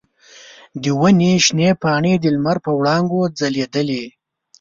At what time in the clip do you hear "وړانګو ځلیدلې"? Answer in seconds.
2.79-4.05